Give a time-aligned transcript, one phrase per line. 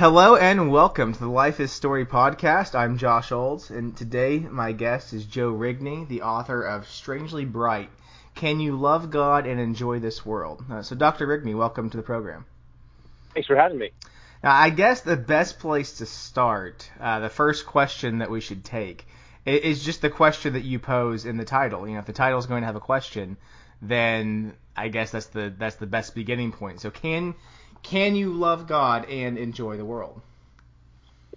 [0.00, 2.74] Hello and welcome to the Life is Story podcast.
[2.74, 7.90] I'm Josh Olds, and today my guest is Joe Rigney, the author of Strangely Bright
[8.34, 10.64] Can You Love God and Enjoy This World?
[10.70, 11.26] Uh, so, Dr.
[11.26, 12.46] Rigney, welcome to the program.
[13.34, 13.90] Thanks for having me.
[14.42, 18.64] Now, I guess the best place to start, uh, the first question that we should
[18.64, 19.06] take,
[19.44, 21.86] is just the question that you pose in the title.
[21.86, 23.36] You know, if the title is going to have a question,
[23.82, 26.80] then I guess that's the that's the best beginning point.
[26.80, 27.34] So, can
[27.82, 30.20] can you love God and enjoy the world?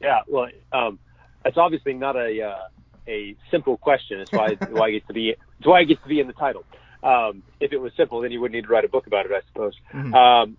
[0.01, 0.99] Yeah, well, um,
[1.45, 2.67] it's obviously not a uh,
[3.07, 4.19] a simple question.
[4.19, 6.33] It's why why it gets to be it's why it gets to be in the
[6.33, 6.65] title.
[7.01, 9.31] Um, if it was simple, then you wouldn't need to write a book about it,
[9.31, 9.73] I suppose.
[9.93, 10.13] Mm-hmm.
[10.13, 10.57] Um,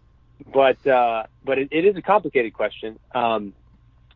[0.53, 3.55] but uh, but it, it is a complicated question, um,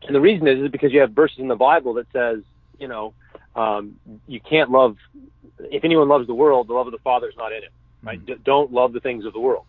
[0.03, 2.43] and the reason is, is because you have verses in the Bible that says,
[2.79, 3.13] you know,
[3.55, 4.97] um, you can't love
[5.59, 7.71] if anyone loves the world, the love of the Father is not in it.
[8.03, 8.17] Right?
[8.17, 8.33] Mm-hmm.
[8.33, 9.65] D- don't love the things of the world,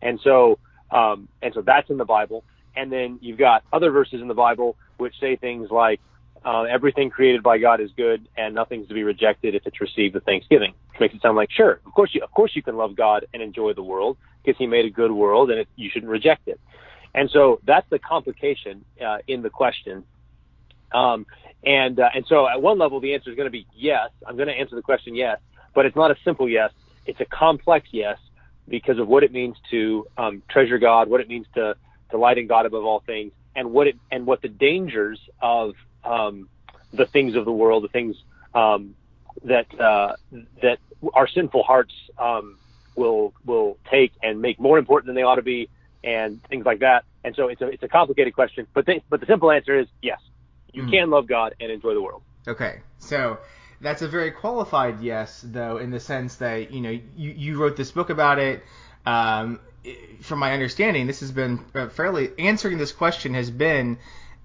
[0.00, 0.58] and so
[0.92, 2.44] um, and so that's in the Bible.
[2.76, 6.00] And then you've got other verses in the Bible which say things like,
[6.44, 10.14] uh, everything created by God is good and nothing's to be rejected if it's received
[10.14, 10.74] with thanksgiving.
[10.90, 13.26] Which makes it sound like, sure, of course you, of course you can love God
[13.32, 16.48] and enjoy the world because he made a good world and it, you shouldn't reject
[16.48, 16.60] it.
[17.14, 20.04] And so that's the complication, uh, in the question.
[20.92, 21.26] Um,
[21.64, 24.10] and, uh, and so at one level, the answer is going to be yes.
[24.26, 25.38] I'm going to answer the question yes,
[25.74, 26.70] but it's not a simple yes.
[27.06, 28.18] It's a complex yes
[28.68, 31.76] because of what it means to um, treasure God, what it means to
[32.10, 35.74] delight in God above all things, and what it and what the dangers of
[36.04, 36.48] um,
[36.92, 38.16] the things of the world, the things
[38.54, 38.94] um,
[39.44, 40.16] that uh,
[40.62, 40.78] that
[41.14, 42.58] our sinful hearts um,
[42.94, 45.68] will will take and make more important than they ought to be,
[46.04, 47.04] and things like that.
[47.24, 49.86] And so it's a it's a complicated question, but the, but the simple answer is
[50.02, 50.20] yes,
[50.72, 50.90] you mm.
[50.90, 52.22] can love God and enjoy the world.
[52.46, 53.38] Okay, so
[53.82, 57.76] that's a very qualified yes, though, in the sense that you know you, you wrote
[57.76, 58.62] this book about it.
[59.04, 59.60] Um,
[60.20, 63.98] from my understanding, this has been uh, fairly answering this question has been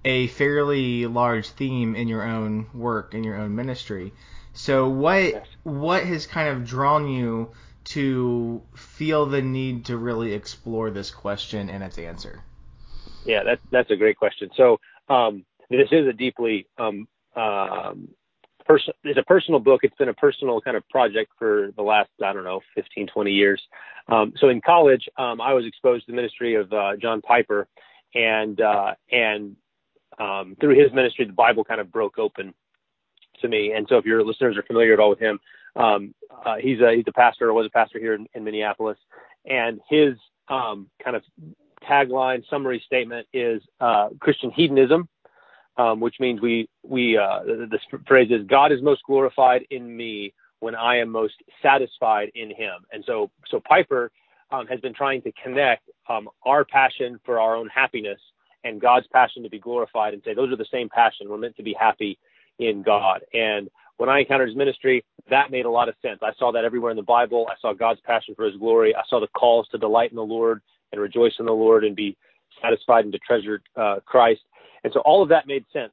[0.04, 4.12] a fairly large theme in your own work in your own ministry.
[4.52, 5.46] So what yes.
[5.62, 7.50] what has kind of drawn you
[7.84, 12.42] to feel the need to really explore this question and its answer?
[13.24, 14.50] Yeah, that's that's a great question.
[14.56, 17.06] So um, this is a deeply um,
[17.36, 18.08] um,
[18.68, 19.80] person it's a personal book.
[19.82, 23.30] It's been a personal kind of project for the last I don't know 15, 20
[23.30, 23.60] years.
[24.08, 27.66] Um, so in college, um, I was exposed to the ministry of uh, John Piper,
[28.14, 29.56] and uh, and
[30.18, 32.54] um, through his ministry, the Bible kind of broke open
[33.40, 33.72] to me.
[33.72, 35.38] And so if your listeners are familiar at all with him,
[35.76, 36.14] um,
[36.44, 38.98] uh, he's a he's a pastor or was a pastor here in, in Minneapolis,
[39.44, 40.14] and his
[40.48, 41.22] um, kind of
[41.88, 45.08] tagline summary statement is uh, Christian hedonism
[45.78, 49.96] um, which means we we uh, the, the phrase is God is most glorified in
[49.96, 52.84] me when I am most satisfied in Him.
[52.92, 54.10] And so so Piper
[54.50, 58.20] um, has been trying to connect um, our passion for our own happiness
[58.64, 61.28] and God's passion to be glorified, and say those are the same passion.
[61.28, 62.18] We're meant to be happy
[62.58, 63.20] in God.
[63.32, 66.20] And when I encountered his ministry, that made a lot of sense.
[66.22, 67.46] I saw that everywhere in the Bible.
[67.50, 68.94] I saw God's passion for his glory.
[68.94, 70.60] I saw the calls to delight in the Lord
[70.92, 72.16] and rejoice in the Lord and be
[72.62, 74.40] satisfied and to treasure uh, Christ.
[74.84, 75.92] And so all of that made sense.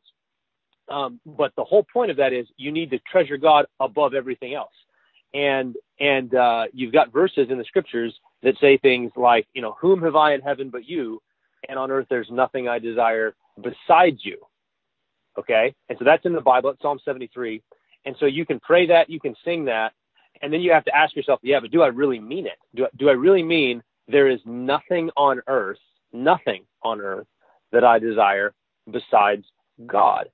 [0.89, 4.53] Um, but the whole point of that is you need to treasure God above everything
[4.53, 4.73] else.
[5.33, 8.13] And and uh, you've got verses in the scriptures
[8.43, 11.21] that say things like, you know, whom have I in heaven but you,
[11.67, 14.37] and on earth there's nothing I desire besides you.
[15.37, 17.61] Okay, and so that's in the Bible, it's Psalm 73.
[18.05, 19.93] And so you can pray that, you can sing that,
[20.41, 22.57] and then you have to ask yourself, yeah, but do I really mean it?
[22.75, 25.79] Do do I really mean there is nothing on earth,
[26.13, 27.27] nothing on earth
[27.71, 28.53] that I desire
[28.89, 29.45] besides
[29.85, 30.29] God?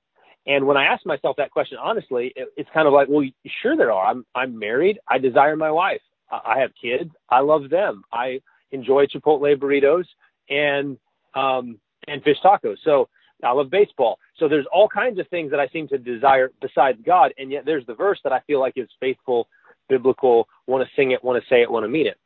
[0.46, 3.26] And when I ask myself that question honestly, it, it's kind of like, well,
[3.62, 4.06] sure there are.
[4.06, 4.98] I'm I'm married.
[5.08, 6.00] I desire my wife.
[6.30, 7.10] I, I have kids.
[7.30, 8.02] I love them.
[8.12, 8.40] I
[8.72, 10.04] enjoy Chipotle burritos
[10.50, 10.98] and
[11.34, 12.76] um and fish tacos.
[12.84, 13.08] So
[13.44, 14.18] I love baseball.
[14.36, 17.64] So there's all kinds of things that I seem to desire besides God, and yet
[17.64, 19.48] there's the verse that I feel like is faithful,
[19.88, 20.48] biblical.
[20.66, 22.18] Want to sing it, want to say it, want to mean it.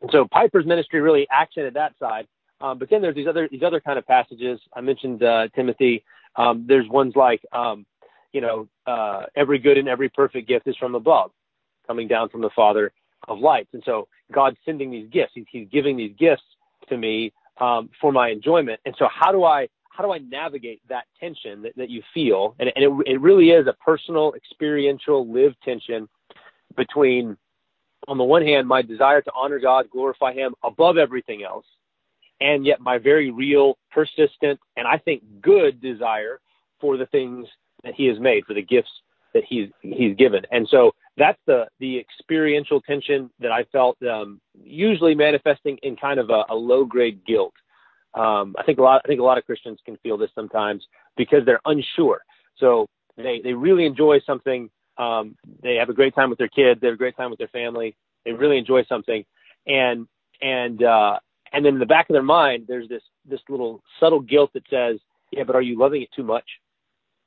[0.00, 2.26] And so Piper's ministry really accented that side.
[2.64, 4.58] Um, but then there's these other these other kind of passages.
[4.72, 6.02] I mentioned uh, Timothy.
[6.36, 7.84] Um, there's ones like um,
[8.32, 11.30] you know uh, every good and every perfect gift is from above,
[11.86, 12.90] coming down from the Father
[13.28, 13.68] of lights.
[13.74, 15.32] And so God's sending these gifts.
[15.34, 16.42] He's, he's giving these gifts
[16.88, 18.80] to me um, for my enjoyment.
[18.86, 22.56] And so how do I how do I navigate that tension that, that you feel?
[22.58, 26.08] And, and it, it really is a personal, experiential, lived tension
[26.76, 27.36] between,
[28.08, 31.66] on the one hand, my desire to honor God, glorify Him above everything else,
[32.40, 36.40] and yet my very real, persistent, and I think good desire
[36.80, 37.46] for the things
[37.84, 38.90] that He has made, for the gifts
[39.34, 40.42] that He's He's given.
[40.50, 46.20] And so that's the the experiential tension that I felt, um, usually manifesting in kind
[46.20, 47.54] of a, a low grade guilt
[48.14, 49.02] Um, I think a lot.
[49.04, 52.20] I think a lot of Christians can feel this sometimes because they're unsure.
[52.58, 54.70] So they they really enjoy something.
[54.98, 56.80] Um, they have a great time with their kids.
[56.80, 57.96] They have a great time with their family.
[58.24, 59.24] They really enjoy something,
[59.66, 60.06] and
[60.40, 61.18] and uh,
[61.54, 64.64] and then in the back of their mind, there's this this little subtle guilt that
[64.68, 64.98] says,
[65.30, 66.44] yeah, but are you loving it too much?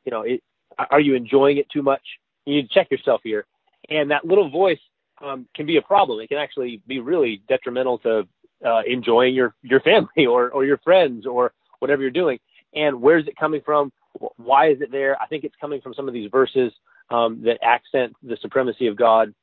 [0.06, 0.44] You know, it,
[0.77, 2.01] are you enjoying it too much?
[2.45, 3.45] You need to check yourself here.
[3.89, 4.79] And that little voice
[5.24, 6.19] um, can be a problem.
[6.19, 8.27] It can actually be really detrimental to
[8.65, 12.38] uh, enjoying your your family or or your friends or whatever you're doing.
[12.75, 13.91] And where is it coming from?
[14.35, 15.19] Why is it there?
[15.21, 16.74] I think it's coming from some of these verses
[17.09, 19.33] um, that accent the supremacy of God.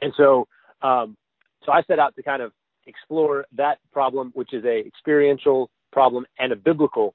[0.00, 0.46] And so,
[0.80, 1.16] um,
[1.64, 2.52] so I set out to kind of
[2.88, 7.14] explore that problem, which is a experiential problem and a biblical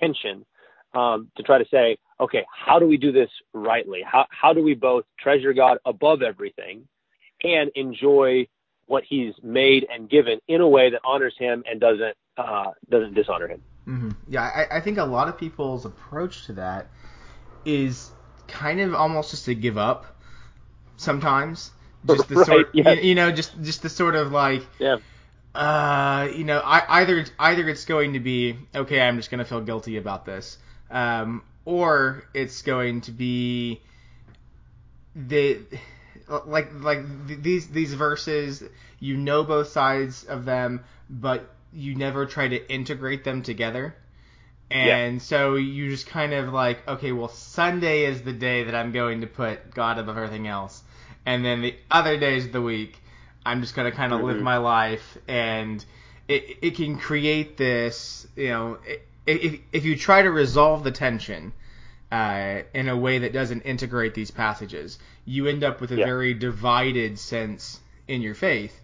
[0.00, 0.46] tension,
[0.94, 4.00] um, to try to say, okay, how do we do this rightly?
[4.02, 6.88] How how do we both treasure God above everything
[7.42, 8.48] and enjoy
[8.86, 13.14] what He's made and given in a way that honors Him and doesn't uh, doesn't
[13.14, 13.62] dishonor Him?
[13.86, 14.10] Mm-hmm.
[14.28, 16.88] Yeah, I, I think a lot of people's approach to that
[17.64, 18.10] is
[18.46, 20.16] kind of almost just to give up
[20.96, 21.70] sometimes.
[22.10, 24.98] Just the Right, sort, you, you know, just just the sort of like, Yeah.
[25.54, 29.44] uh, you know, I, either either it's going to be okay, I'm just going to
[29.44, 30.58] feel guilty about this,
[30.90, 33.82] um, or it's going to be
[35.14, 35.60] the
[36.46, 37.00] like like
[37.42, 38.62] these these verses,
[39.00, 43.94] you know both sides of them, but you never try to integrate them together.
[44.70, 48.92] And so you just kind of like, okay, well, Sunday is the day that I'm
[48.92, 50.82] going to put God above everything else.
[51.28, 52.92] And then the other days of the week,
[53.44, 54.42] I'm just going to kind of live Mhm.
[54.54, 55.18] my life.
[55.28, 55.84] And
[56.26, 58.78] it, it can create this, you know,
[59.26, 61.52] if, if you try to resolve the tension
[62.10, 66.06] uh, in a way that doesn't integrate these passages, you end up with a Yeah.
[66.06, 68.74] very divided sense in your faith.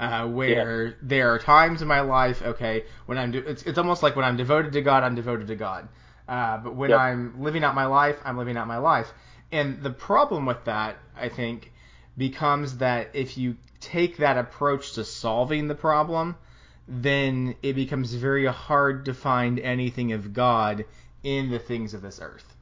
[0.00, 4.02] Uh, where there are times in my life, okay, when I'm, de- it's, it's almost
[4.02, 5.88] like when I'm devoted to God, I'm devoted to God.
[6.28, 6.92] Uh, but when.
[6.92, 9.08] I'm living out my life, I'm living out my life.
[9.52, 11.70] And the problem with that, I think,
[12.16, 16.36] becomes that if you take that approach to solving the problem,
[16.86, 20.84] then it becomes very hard to find anything of God
[21.22, 22.54] in the things of this earth.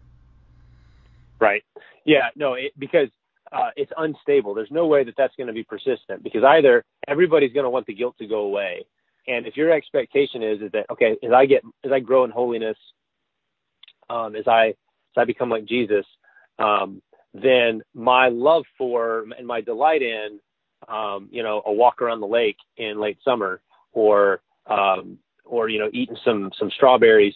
[1.40, 1.64] Right.
[2.04, 2.28] Yeah.
[2.36, 2.54] No.
[2.54, 3.08] It, because
[3.52, 4.54] uh, it's unstable.
[4.54, 7.86] There's no way that that's going to be persistent because either everybody's going to want
[7.86, 8.84] the guilt to go away,
[9.26, 12.30] and if your expectation is is that okay, as I get as I grow in
[12.30, 12.76] holiness,
[14.08, 16.06] um, as I as I become like Jesus,
[16.58, 17.02] um,
[17.34, 20.40] then my love for and my delight in,
[20.88, 23.60] um, you know, a walk around the lake in late summer,
[23.92, 27.34] or um, or you know, eating some some strawberries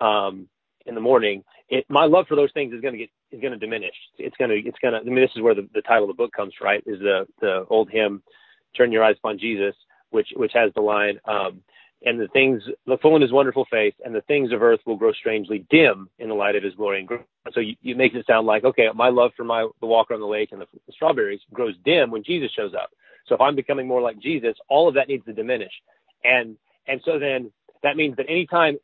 [0.00, 0.48] um,
[0.86, 1.42] in the morning.
[1.68, 3.94] It, my love for those things is going to get is going to diminish.
[4.18, 5.00] It's going to it's going to.
[5.00, 6.82] I mean, this is where the, the title of the book comes right.
[6.86, 8.22] Is the the old hymn,
[8.76, 9.74] "Turn Your Eyes Upon Jesus,"
[10.10, 11.60] which which has the line, um,
[12.04, 14.96] "And the things look full in His wonderful face, and the things of earth will
[14.96, 17.22] grow strangely dim in the light of His glory and grace."
[17.52, 20.20] So you, you make it sound like okay, my love for my the walk on
[20.20, 22.90] the lake and the, the strawberries grows dim when Jesus shows up.
[23.26, 25.72] So if I'm becoming more like Jesus, all of that needs to diminish,
[26.24, 26.56] and
[26.86, 27.50] and so then
[27.82, 28.78] that means that anytime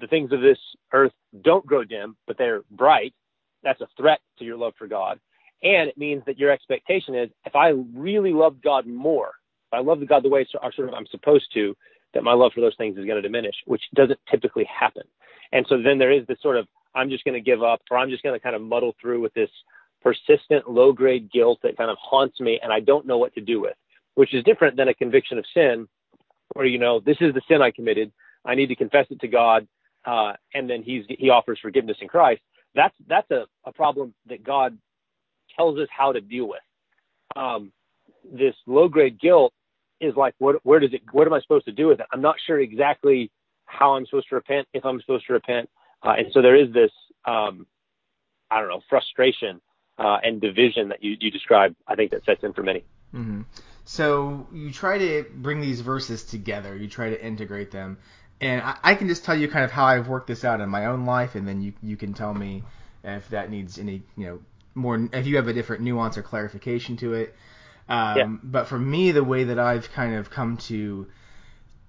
[0.00, 0.58] the things of this
[0.92, 1.12] earth
[1.42, 3.14] don't grow dim, but they're bright,
[3.62, 5.18] that's a threat to your love for God.
[5.62, 9.32] And it means that your expectation is if I really love God more,
[9.72, 11.76] if I love God the way so, sort of I'm supposed to,
[12.14, 15.02] that my love for those things is going to diminish, which doesn't typically happen.
[15.52, 17.98] And so then there is this sort of I'm just going to give up, or
[17.98, 19.50] I'm just going to kind of muddle through with this
[20.02, 23.40] persistent low grade guilt that kind of haunts me and I don't know what to
[23.40, 23.74] do with,
[24.14, 25.86] which is different than a conviction of sin,
[26.54, 28.12] where you know this is the sin I committed.
[28.44, 29.66] I need to confess it to God,
[30.04, 32.40] uh, and then He's He offers forgiveness in Christ.
[32.74, 34.78] That's that's a, a problem that God
[35.56, 36.60] tells us how to deal with.
[37.34, 37.72] Um,
[38.32, 39.52] this low grade guilt
[40.00, 41.02] is like, what, where does it?
[41.12, 42.06] What am I supposed to do with it?
[42.12, 43.30] I'm not sure exactly
[43.64, 45.68] how I'm supposed to repent, if I'm supposed to repent,
[46.02, 46.90] uh, and so there is this,
[47.24, 47.66] um,
[48.50, 49.60] I don't know, frustration
[49.98, 51.76] uh, and division that you you described.
[51.86, 52.84] I think that sets in for many.
[53.12, 53.42] hmm
[53.84, 56.76] So you try to bring these verses together.
[56.76, 57.98] You try to integrate them,
[58.40, 60.68] and I, I can just tell you kind of how I've worked this out in
[60.68, 62.62] my own life, and then you you can tell me
[63.02, 64.38] if that needs any you know
[64.74, 67.34] more if you have a different nuance or clarification to it.
[67.88, 68.26] Um, Yeah.
[68.42, 71.06] But for me, the way that I've kind of come to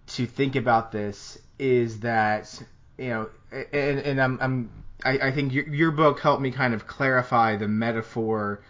[0.07, 2.61] to think about this is that
[2.97, 4.69] you know, and, and I'm, I'm
[5.03, 8.61] I, I think your, your book helped me kind of clarify the metaphor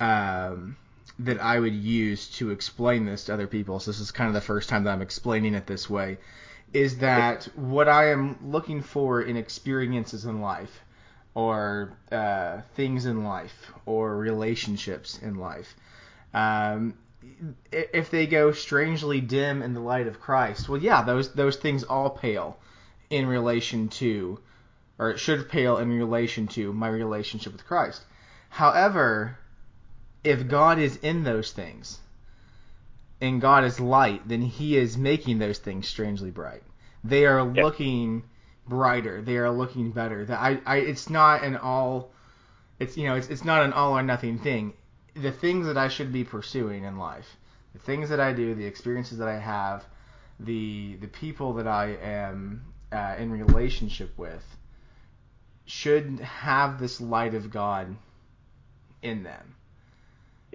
[0.00, 0.76] um,
[1.18, 3.78] that I would use to explain this to other people.
[3.80, 6.18] So this is kind of the first time that I'm explaining it this way.
[6.72, 10.80] Is that what I am looking for in experiences in life,
[11.34, 15.76] or uh, things in life, or relationships in life?
[16.34, 16.94] Um,
[17.70, 21.84] if they go strangely dim in the light of Christ, well, yeah, those those things
[21.84, 22.58] all pale
[23.10, 24.38] in relation to,
[24.98, 28.02] or it should pale in relation to my relationship with Christ.
[28.48, 29.38] However,
[30.24, 32.00] if God is in those things,
[33.20, 36.62] and God is light, then He is making those things strangely bright.
[37.04, 37.64] They are yep.
[37.64, 38.24] looking
[38.66, 39.22] brighter.
[39.22, 40.24] They are looking better.
[40.24, 42.10] That I, I, it's not an all,
[42.78, 44.74] it's you know, it's it's not an all or nothing thing
[45.14, 47.36] the things that I should be pursuing in life,
[47.72, 49.84] the things that I do, the experiences that I have,
[50.40, 54.44] the the people that I am uh, in relationship with,
[55.66, 57.94] should have this light of God
[59.02, 59.54] in them.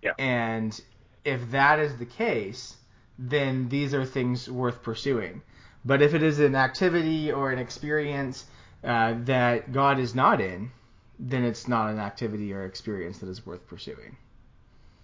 [0.01, 0.13] Yeah.
[0.17, 0.79] And
[1.23, 2.75] if that is the case,
[3.17, 5.41] then these are things worth pursuing.
[5.85, 8.45] But if it is an activity or an experience
[8.83, 10.71] uh, that God is not in,
[11.19, 14.17] then it's not an activity or experience that is worth pursuing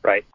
[0.03, 0.25] right?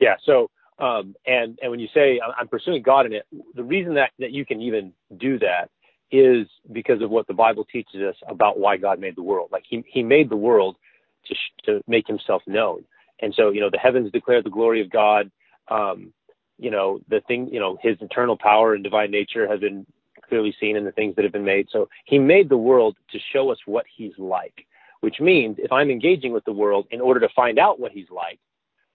[0.00, 0.16] Yeah.
[0.24, 4.10] So, um, and and when you say I'm pursuing God in it, the reason that
[4.18, 5.70] that you can even do that
[6.10, 9.50] is because of what the Bible teaches us about why God made the world.
[9.52, 10.76] Like He He made the world
[11.26, 12.84] to sh- to make Himself known,
[13.20, 15.30] and so you know the heavens declare the glory of God.
[15.68, 16.12] Um,
[16.58, 19.84] you know the thing, you know His eternal power and divine nature has been
[20.28, 21.68] clearly seen in the things that have been made.
[21.70, 24.66] So He made the world to show us what He's like,
[25.00, 28.10] which means if I'm engaging with the world in order to find out what He's
[28.10, 28.38] like,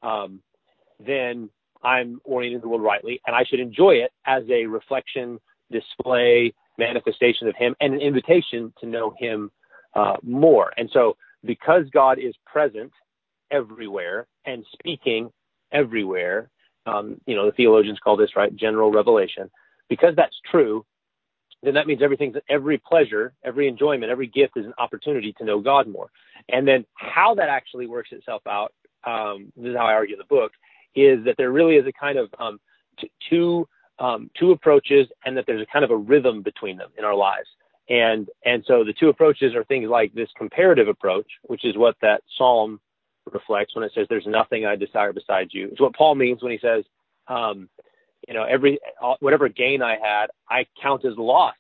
[0.04, 0.42] um,
[1.06, 1.50] then
[1.84, 5.40] I'm orienting the world rightly, and I should enjoy it as a reflection,
[5.72, 9.52] display, manifestation of Him, and an invitation to know Him
[9.96, 10.72] uh, more.
[10.78, 12.92] And so, because God is present
[13.52, 15.30] everywhere and speaking
[15.72, 16.50] everywhere,
[16.86, 19.50] um, you know, the theologians call this right general revelation.
[19.90, 20.86] Because that's true,
[21.62, 25.60] then that means everything's every pleasure, every enjoyment, every gift is an opportunity to know
[25.60, 26.10] God more.
[26.50, 28.74] And then how that actually works itself out
[29.06, 30.52] um, this is how I argue the book,
[30.96, 32.60] is that there really is a kind of um,
[33.00, 33.68] t- two
[34.00, 37.16] um, two approaches, and that there's a kind of a rhythm between them in our
[37.16, 37.48] lives.
[37.90, 41.96] And and so the two approaches are things like this comparative approach, which is what
[42.02, 42.80] that psalm
[43.32, 46.52] reflects when it says, "There's nothing I desire besides you." It's what Paul means when
[46.52, 46.86] he says,
[47.28, 47.70] um,
[48.28, 48.80] you know, every
[49.20, 51.56] whatever gain I had, I count as loss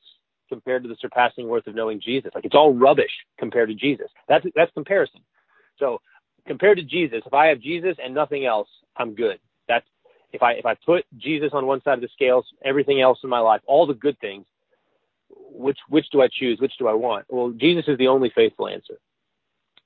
[0.49, 2.31] compared to the surpassing worth of knowing Jesus.
[2.33, 4.07] Like it's all rubbish compared to Jesus.
[4.27, 5.21] That's that's comparison.
[5.77, 5.99] So
[6.47, 9.39] compared to Jesus, if I have Jesus and nothing else, I'm good.
[9.67, 9.85] That's
[10.31, 13.29] if I if I put Jesus on one side of the scales, everything else in
[13.29, 14.45] my life, all the good things,
[15.29, 16.59] which which do I choose?
[16.59, 17.25] Which do I want?
[17.29, 18.99] Well, Jesus is the only faithful answer.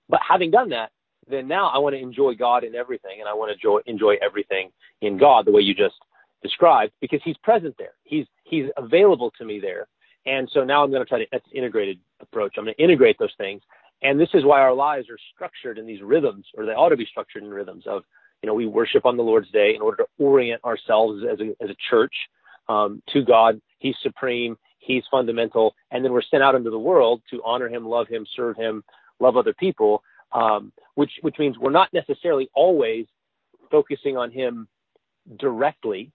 [0.09, 0.91] But having done that,
[1.29, 4.15] then now I want to enjoy God in everything, and I want to enjoy, enjoy
[4.21, 4.71] everything
[5.01, 5.95] in God the way you just
[6.41, 7.93] described, because He's present there.
[8.03, 9.87] He's He's available to me there,
[10.25, 12.55] and so now I'm going to try to that's integrated approach.
[12.57, 13.61] I'm going to integrate those things,
[14.01, 16.98] and this is why our lives are structured in these rhythms, or they ought to
[16.98, 18.04] be structured in rhythms of,
[18.42, 21.63] you know, we worship on the Lord's Day in order to orient ourselves as a,
[21.63, 22.13] as a church
[22.70, 23.60] um, to God.
[23.80, 27.86] He's supreme, He's fundamental, and then we're sent out into the world to honor Him,
[27.86, 28.84] love Him, serve Him,
[29.20, 33.06] love other people, um, which which means we're not necessarily always
[33.72, 34.68] focusing on Him
[35.39, 36.12] directly,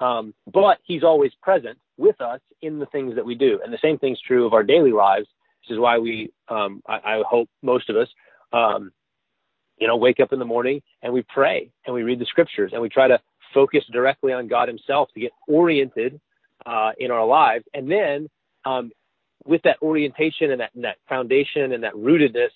[0.00, 3.78] um, but He's always present with us in the things that we do, and the
[3.82, 5.28] same thing's true of our daily lives
[5.64, 8.08] which is why we, um, I, I, hope most of us,
[8.52, 8.92] um,
[9.78, 12.70] you know, wake up in the morning and we pray and we read the scriptures
[12.72, 13.18] and we try to
[13.52, 16.20] focus directly on God Himself to get oriented
[16.66, 17.64] uh, in our lives.
[17.72, 18.28] And then,
[18.64, 18.90] um,
[19.46, 22.50] with that orientation and that, and that foundation and that rootedness,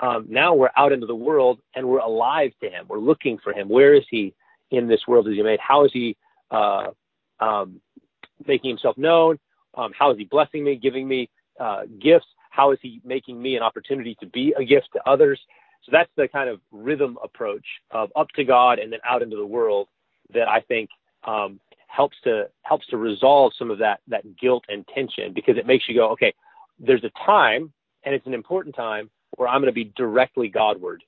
[0.00, 2.86] um, now we're out into the world and we're alive to Him.
[2.88, 3.68] We're looking for Him.
[3.68, 4.34] Where is He
[4.70, 5.60] in this world as He made?
[5.60, 6.16] How is He
[6.50, 6.88] uh,
[7.40, 7.80] um,
[8.46, 9.38] making Himself known?
[9.74, 12.26] Um, how is He blessing me, giving me uh, gifts?
[12.54, 15.40] How is he making me an opportunity to be a gift to others?
[15.84, 19.36] So that's the kind of rhythm approach of up to God and then out into
[19.36, 19.88] the world
[20.32, 20.88] that I think
[21.24, 21.58] um,
[21.88, 25.88] helps to helps to resolve some of that that guilt and tension because it makes
[25.88, 26.32] you go, okay,
[26.78, 27.72] there's a time
[28.04, 31.02] and it's an important time where I'm going to be directly Godward.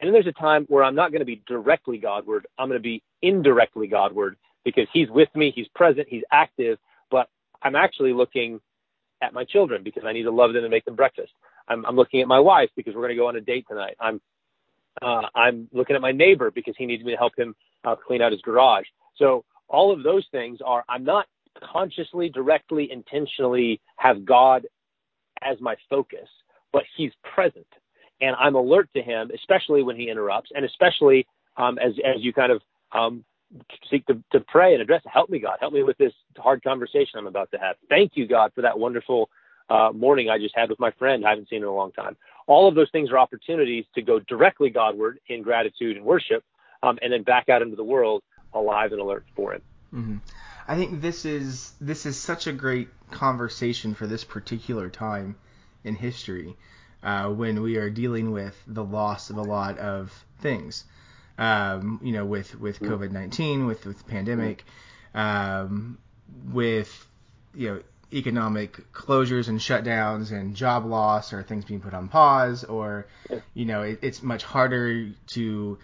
[0.00, 2.46] And then there's a time where I'm not going to be directly Godward.
[2.58, 6.78] I'm going to be indirectly Godward because He's with me, He's present, He's active,
[7.10, 7.28] but
[7.62, 8.60] I'm actually looking
[9.24, 11.32] at my children because I need to love them and make them breakfast.
[11.68, 13.96] I'm, I'm looking at my wife because we're going to go on a date tonight.
[14.00, 14.20] I'm
[15.02, 18.22] uh, I'm looking at my neighbor because he needs me to help him uh, clean
[18.22, 18.86] out his garage.
[19.16, 21.26] So all of those things are I'm not
[21.72, 24.66] consciously, directly, intentionally have God
[25.42, 26.28] as my focus,
[26.72, 27.66] but He's present,
[28.20, 31.26] and I'm alert to Him, especially when He interrupts, and especially
[31.56, 32.62] um, as as you kind of
[32.92, 33.24] um,
[33.90, 35.02] seek to, to pray and address.
[35.06, 35.58] Help me, God.
[35.60, 37.76] Help me with this hard conversation I'm about to have.
[37.88, 39.28] Thank you, God, for that wonderful
[39.70, 42.16] uh, morning I just had with my friend I haven't seen in a long time.
[42.46, 46.44] All of those things are opportunities to go directly Godward in gratitude and worship,
[46.82, 49.62] um, and then back out into the world alive and alert for Him.
[49.94, 50.16] Mm-hmm.
[50.66, 55.36] I think this is this is such a great conversation for this particular time
[55.84, 56.56] in history
[57.02, 60.84] uh, when we are dealing with the loss of a lot of things.
[61.36, 62.92] Um, you know, with with mm-hmm.
[62.92, 64.64] COVID nineteen, with with pandemic,
[65.14, 65.98] um,
[66.52, 67.06] with
[67.54, 67.80] you know
[68.12, 73.08] economic closures and shutdowns and job loss or things being put on pause or
[73.54, 75.76] you know it, it's much harder to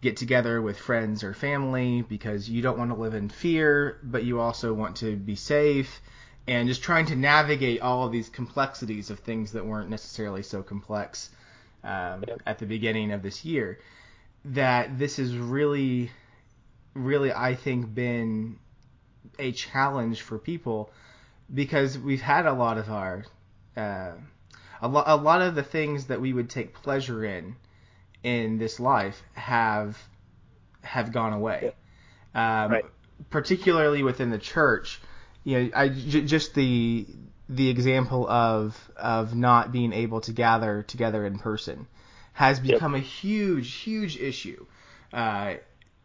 [0.00, 4.24] get together with friends or family because you don't want to live in fear, but
[4.24, 6.00] you also want to be safe,
[6.46, 10.62] and just trying to navigate all of these complexities of things that weren't necessarily so
[10.62, 11.30] complex
[11.82, 13.78] um, at the beginning of this year.
[14.44, 16.10] That this has really,
[16.94, 18.58] really, I think, been
[19.38, 20.90] a challenge for people
[21.52, 23.24] because we've had a lot of our,
[23.76, 24.12] uh,
[24.80, 27.56] a, lo- a lot of the things that we would take pleasure in
[28.22, 29.98] in this life have
[30.82, 31.72] have gone away.
[32.34, 32.84] Um, right.
[33.30, 35.00] Particularly within the church,
[35.44, 37.06] you know, I j- just the
[37.48, 41.86] the example of of not being able to gather together in person
[42.38, 43.02] has become yep.
[43.02, 44.64] a huge huge issue
[45.12, 45.54] uh,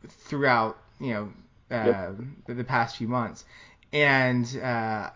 [0.08, 1.34] throughout you know
[1.70, 2.16] uh, yep.
[2.48, 3.46] the, the, past few months,
[3.92, 5.12] and uh,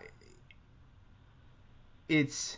[2.08, 2.56] it's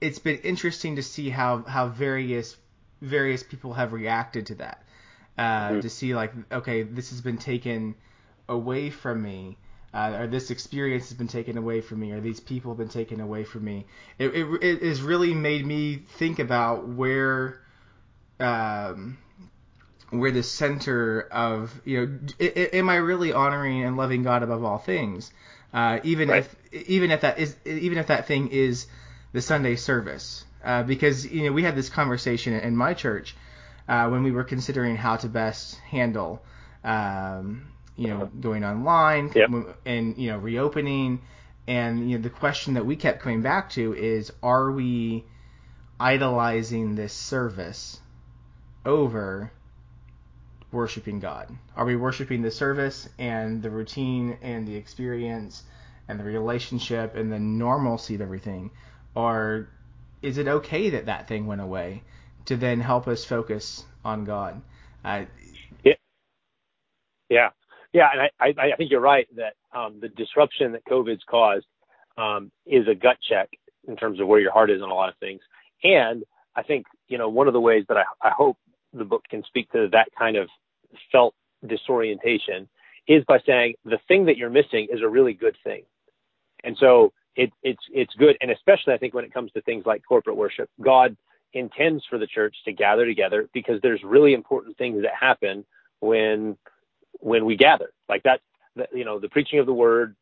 [0.00, 2.56] it's been interesting to see how how various
[3.02, 4.82] various people have reacted to that.
[5.36, 5.80] Uh, mm-hmm.
[5.80, 7.94] To see like, okay, this has been taken
[8.48, 9.58] away from me,
[9.92, 12.88] uh, or this experience has been taken away from me, or these people have been
[12.88, 13.84] taken away from me.
[14.18, 17.61] It it, it has really made me think about where.
[18.42, 19.18] Um,
[20.12, 24.78] where the center of you know am I really honoring and loving God above all
[24.78, 25.30] things?
[25.72, 26.44] Uh, even right.
[26.72, 28.86] if even if that is even if that thing is
[29.32, 30.44] the Sunday service.
[30.62, 33.34] Uh, because you know we had this conversation in my church
[33.88, 36.40] uh, when we were considering how to best handle
[36.84, 39.50] um, you know going online yep.
[39.86, 41.22] and you know reopening.
[41.66, 45.24] And you know the question that we kept coming back to is are we
[45.98, 48.00] idolizing this service
[48.84, 49.52] over
[50.72, 51.48] worshiping God?
[51.76, 55.62] Are we worshiping the service and the routine and the experience
[56.08, 58.70] and the relationship and the normalcy of everything?
[59.14, 59.68] Or
[60.22, 62.02] is it okay that that thing went away
[62.46, 64.62] to then help us focus on God?
[65.04, 65.24] Uh,
[65.84, 65.94] yeah,
[67.28, 67.48] yeah,
[67.92, 71.66] yeah, and I, I, I think you're right that um, the disruption that COVID's caused
[72.16, 73.50] um, is a gut check
[73.88, 75.40] in terms of where your heart is on a lot of things.
[75.84, 78.56] And I think you know one of the ways that I, I hope
[78.92, 80.48] the book can speak to that kind of
[81.10, 81.34] felt
[81.66, 82.68] disorientation
[83.08, 85.82] is by saying the thing that you're missing is a really good thing.
[86.64, 89.84] And so it, it's it's good, and especially I think when it comes to things
[89.86, 91.16] like corporate worship, God
[91.54, 95.64] intends for the church to gather together because there's really important things that happen
[96.00, 96.56] when
[97.20, 98.40] when we gather, like that,
[98.92, 100.14] you know, the preaching of the word,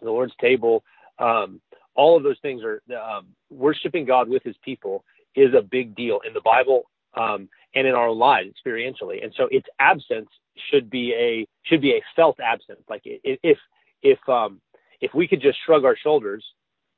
[0.00, 0.84] the Lord's table,
[1.18, 1.60] um,
[1.94, 6.20] all of those things are um, worshiping God with His people is a big deal.
[6.26, 6.84] In the Bible
[7.14, 10.28] um, and in our lives experientially, and so its absence
[10.70, 12.80] should be a should be a felt absence.
[12.88, 13.58] Like if
[14.02, 14.60] if um,
[15.00, 16.44] if we could just shrug our shoulders,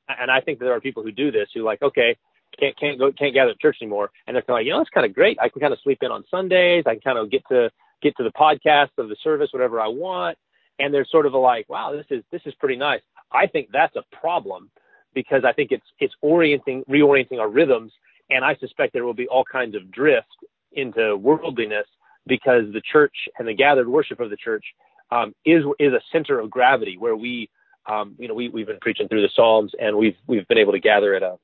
[0.07, 2.15] and I think there are people who do this who like, okay,
[2.59, 4.81] can't can't go can't gather at church anymore, and they're kind of like, you know,
[4.81, 5.37] it's kind of great.
[5.41, 6.83] I can kind of sleep in on Sundays.
[6.85, 7.69] I can kind of get to
[8.01, 10.37] get to the podcast of the service, whatever I want,
[10.79, 13.01] and they're sort of like, wow, this is this is pretty nice.
[13.31, 14.69] I think that's a problem
[15.13, 17.91] because I think it's it's orienting reorienting our rhythms,
[18.29, 20.27] and I suspect there will be all kinds of drift
[20.73, 21.87] into worldliness
[22.27, 24.65] because the church and the gathered worship of the church
[25.11, 27.49] um, is is a center of gravity where we
[27.89, 30.73] um, you know, we, we've been preaching through the Psalms and we've, we've been able
[30.73, 31.37] to gather at a,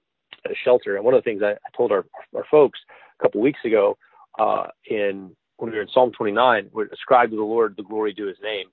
[0.46, 0.96] at a shelter.
[0.96, 2.80] And one of the things I, I told our, our folks
[3.20, 3.98] a couple weeks ago,
[4.40, 8.13] uh, in, when we were in Psalm 29, where ascribe to the Lord the glory
[8.13, 8.68] due his name.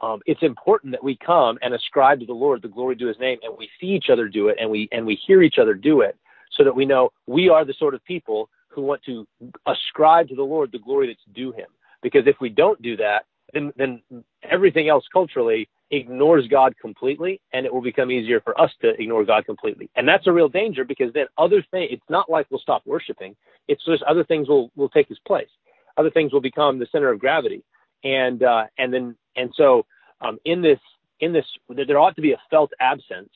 [0.00, 3.18] Um, it's important that we come and ascribe to the Lord the glory due his
[3.18, 5.74] name and we see each other do it and we, and we hear each other
[5.74, 6.16] do it
[6.52, 8.48] so that we know we are the sort of people
[8.82, 9.26] want to
[9.66, 11.68] ascribe to the Lord the glory that's due him.
[12.02, 14.02] Because if we don't do that, then, then
[14.42, 19.24] everything else culturally ignores God completely, and it will become easier for us to ignore
[19.24, 19.88] God completely.
[19.96, 23.34] And that's a real danger because then other things, it's not like we'll stop worshiping.
[23.68, 25.48] It's just other things will, will take its place.
[25.96, 27.64] Other things will become the center of gravity.
[28.04, 29.86] And, uh, and then, and so,
[30.20, 30.78] um, in this,
[31.20, 33.30] in this, there ought to be a felt absence,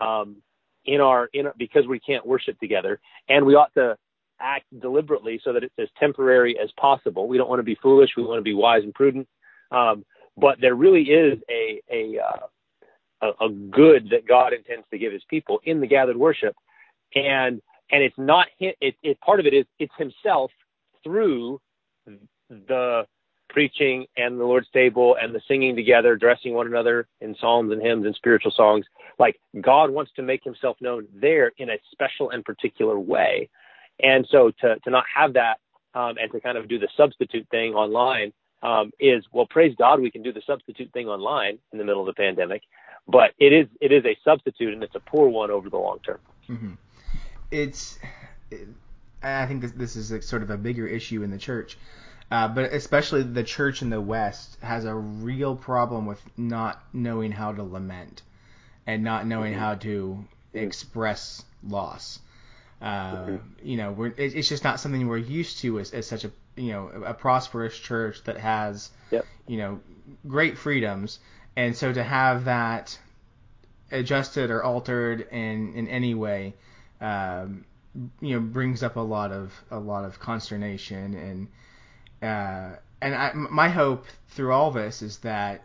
[0.00, 0.36] um,
[0.84, 3.00] in our, in because we can't worship together.
[3.28, 3.96] And we ought to
[4.40, 7.28] act deliberately so that it's as temporary as possible.
[7.28, 8.10] We don't want to be foolish.
[8.16, 9.28] We want to be wise and prudent.
[9.70, 10.04] Um,
[10.36, 12.46] but there really is a a, uh,
[13.22, 16.54] a a good that God intends to give His people in the gathered worship,
[17.14, 20.50] and and it's not it, it part of it is it's Himself
[21.02, 21.60] through
[22.48, 23.06] the
[23.48, 27.82] preaching and the Lord's table and the singing together, dressing one another in psalms and
[27.82, 28.84] hymns and spiritual songs.
[29.18, 33.48] Like God wants to make himself known there in a special and particular way.
[34.00, 35.58] And so to, to not have that
[35.94, 38.32] um, and to kind of do the substitute thing online
[38.62, 42.00] um, is, well, praise God, we can do the substitute thing online in the middle
[42.00, 42.62] of the pandemic.
[43.06, 45.98] But it is it is a substitute and it's a poor one over the long
[46.04, 46.18] term.
[46.48, 46.72] Mm-hmm.
[47.50, 47.98] It's,
[49.22, 51.78] I think this, this is a, sort of a bigger issue in the church
[52.30, 57.32] uh, but especially the church in the West has a real problem with not knowing
[57.32, 58.22] how to lament
[58.86, 59.60] and not knowing mm-hmm.
[59.60, 62.20] how to express loss.
[62.82, 63.36] Mm-hmm.
[63.62, 66.72] You know, we're, it's just not something we're used to as, as such a you
[66.72, 69.26] know a prosperous church that has yep.
[69.46, 69.80] you know
[70.26, 71.18] great freedoms,
[71.56, 72.98] and so to have that
[73.90, 76.54] adjusted or altered in in any way,
[77.00, 77.64] um,
[78.20, 81.48] you know, brings up a lot of a lot of consternation and
[82.22, 85.64] uh, and I, my hope through all this is that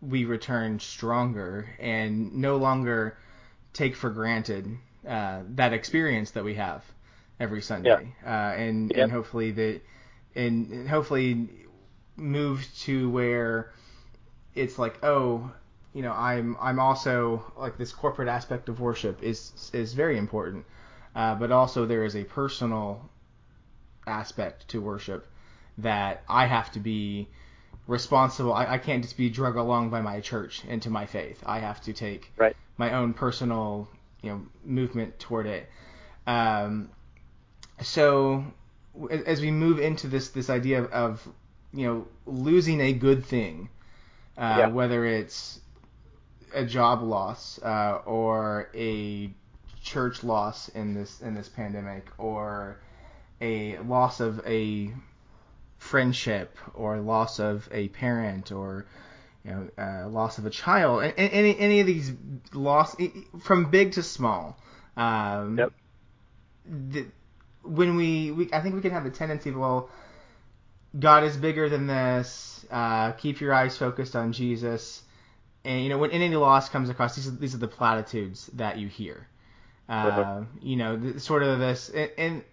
[0.00, 3.18] we return stronger and no longer
[3.72, 6.84] take for granted uh, that experience that we have
[7.40, 8.50] every Sunday, yeah.
[8.50, 9.04] uh, and yep.
[9.04, 9.80] and hopefully that
[10.34, 11.48] and, and hopefully
[12.16, 13.72] move to where
[14.54, 15.50] it's like oh
[15.94, 20.64] you know I'm I'm also like this corporate aspect of worship is is very important,
[21.14, 23.08] uh, but also there is a personal
[24.06, 25.26] aspect to worship
[25.78, 27.28] that I have to be
[27.86, 28.52] responsible.
[28.52, 31.42] I, I can't just be drug along by my church into my faith.
[31.46, 32.56] I have to take right.
[32.76, 33.88] my own personal,
[34.22, 35.68] you know, movement toward it.
[36.26, 36.90] Um,
[37.80, 38.44] so
[39.26, 41.28] as we move into this this idea of, of
[41.72, 43.68] you know losing a good thing,
[44.36, 44.66] uh, yeah.
[44.68, 45.60] whether it's
[46.54, 49.30] a job loss uh, or a
[49.82, 52.78] church loss in this in this pandemic or
[53.40, 54.92] a loss of a
[55.78, 58.86] friendship or loss of a parent or
[59.48, 62.12] you know uh, loss of a child any any of these
[62.52, 62.94] loss
[63.42, 64.58] from big to small
[64.96, 65.72] um, yep.
[66.66, 67.06] The,
[67.62, 69.90] when we, we I think we can have the tendency of well
[70.98, 75.02] God is bigger than this uh, keep your eyes focused on Jesus
[75.64, 78.78] and you know when any loss comes across these are, these are the platitudes that
[78.78, 79.26] you hear
[79.88, 80.40] uh, uh-huh.
[80.60, 82.44] you know sort of this and, and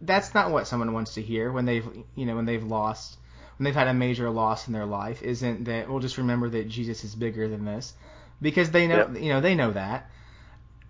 [0.00, 3.16] that's not what someone wants to hear when they've you know when they've lost
[3.56, 6.68] when they've had a major loss in their life isn't that we'll just remember that
[6.68, 7.94] Jesus is bigger than this
[8.40, 9.22] because they know yep.
[9.22, 10.10] you know they know that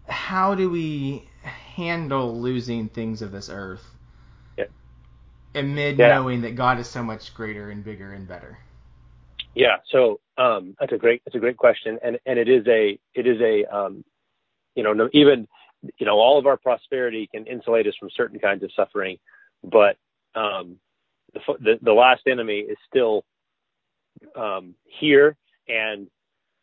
[0.09, 3.85] how do we handle losing things of this earth
[4.57, 4.71] yep.
[5.55, 6.09] amid yeah.
[6.09, 8.59] knowing that God is so much greater and bigger and better
[9.55, 12.99] yeah so um, that's a great that's a great question and and it is a
[13.15, 14.05] it is a um,
[14.75, 15.47] you know even
[15.99, 19.19] you know, all of our prosperity can insulate us from certain kinds of suffering,
[19.63, 19.97] but
[20.35, 20.79] um,
[21.61, 23.25] the, the, last enemy is still
[24.37, 25.37] um, here
[25.69, 26.09] and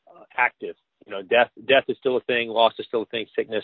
[0.08, 0.76] uh, active.
[1.06, 3.64] You know, death death is still a thing, loss is still a thing, sickness,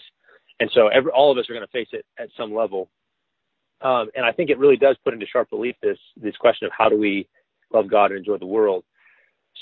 [0.60, 2.89] and so every, all of us are going to face it at some level.
[3.82, 6.72] Um, and I think it really does put into sharp relief this this question of
[6.76, 7.28] how do we
[7.72, 8.84] love God and enjoy the world.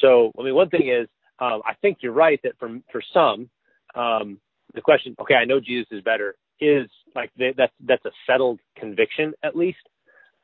[0.02, 1.08] So, I mean, one thing is,
[1.40, 3.50] um, I think you're right that for for some,
[3.94, 4.40] um,
[4.74, 9.34] the question, okay, I know Jesus is better, is like that's that's a settled conviction
[9.44, 9.80] at least.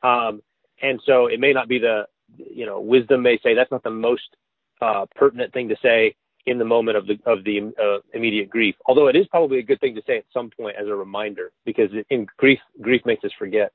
[0.02, 0.42] Um,
[0.82, 3.90] and so it may not be the, you know, wisdom may say that's not the
[3.90, 4.36] most
[4.80, 6.14] uh, pertinent thing to say
[6.46, 8.74] in the moment of the of the uh, immediate grief.
[8.86, 11.52] Although it is probably a good thing to say at some point as a reminder,
[11.64, 13.72] because in grief grief makes us forget.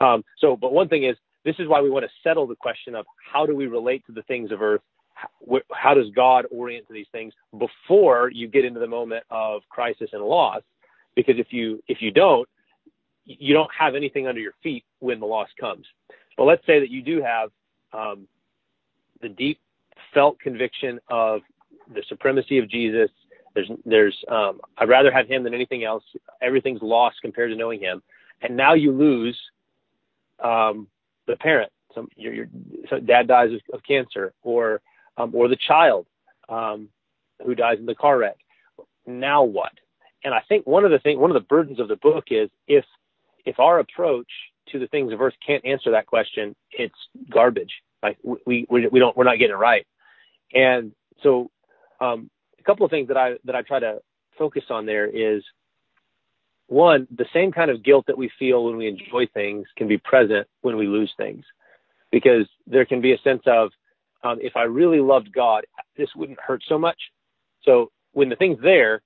[0.00, 2.94] Um, so, but one thing is, this is why we want to settle the question
[2.94, 4.80] of how do we relate to the things of earth
[5.72, 10.10] how does God orient to these things before you get into the moment of crisis
[10.12, 10.62] and loss?
[11.16, 12.48] Because if you if you don't,
[13.28, 15.86] you don't have anything under your feet when the loss comes.
[16.36, 17.50] But let's say that you do have
[17.92, 18.26] um,
[19.20, 19.60] the deep
[20.14, 21.42] felt conviction of
[21.94, 23.10] the supremacy of Jesus.
[23.54, 26.04] There's there's um, I'd rather have him than anything else.
[26.40, 28.02] Everything's lost compared to knowing him,
[28.40, 29.38] and now you lose
[30.42, 30.86] um,
[31.26, 31.70] the parent.
[31.94, 32.46] Some your, your
[32.88, 34.80] so dad dies of, of cancer, or
[35.16, 36.06] um, or the child
[36.48, 36.88] um,
[37.44, 38.36] who dies in the car wreck.
[39.06, 39.72] Now what?
[40.24, 42.50] And I think one of the thing, one of the burdens of the book is
[42.66, 42.84] if
[43.48, 44.28] if our approach
[44.70, 46.94] to the things of earth can't answer that question, it's
[47.30, 47.72] garbage.
[48.02, 49.86] Like we we we don't we're not getting it right.
[50.52, 51.50] And so
[52.00, 52.30] um,
[52.60, 54.00] a couple of things that I that I try to
[54.38, 55.42] focus on there is
[56.66, 59.96] one, the same kind of guilt that we feel when we enjoy things can be
[59.96, 61.42] present when we lose things,
[62.12, 63.70] because there can be a sense of
[64.22, 65.64] um, if I really loved God,
[65.96, 66.98] this wouldn't hurt so much.
[67.62, 69.00] So when the thing's there,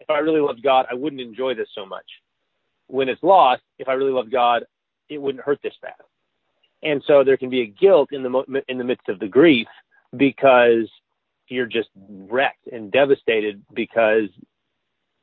[0.00, 2.06] if I really loved God, I wouldn't enjoy this so much.
[2.88, 4.64] When it's lost, if I really loved God,
[5.08, 5.94] it wouldn't hurt this bad.
[6.82, 9.66] and so there can be a guilt in the in the midst of the grief
[10.16, 10.88] because
[11.48, 14.28] you're just wrecked and devastated because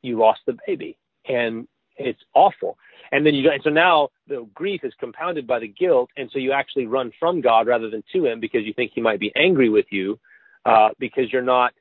[0.02, 0.98] you lost the baby.
[1.28, 2.78] And it's awful.
[3.12, 6.10] And then you and so now the grief is compounded by the guilt.
[6.16, 9.00] And so you actually run from god rather than to him because you think he
[9.00, 10.18] might be angry with you
[10.64, 11.72] uh, because you're not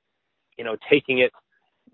[0.58, 1.32] you know taking it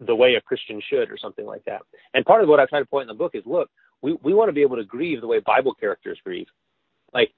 [0.01, 1.81] the way a christian should or something like that
[2.13, 3.69] and part of what i try to point in the book is look
[4.01, 6.47] we, we want to be able to grieve the way bible characters grieve
[7.13, 7.31] like